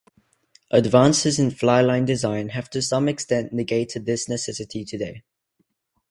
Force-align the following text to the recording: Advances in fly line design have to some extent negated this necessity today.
Advances 0.71 1.37
in 1.37 1.51
fly 1.51 1.79
line 1.79 2.05
design 2.05 2.49
have 2.49 2.71
to 2.71 2.81
some 2.81 3.07
extent 3.07 3.53
negated 3.53 4.03
this 4.07 4.27
necessity 4.27 4.83
today. 4.83 5.21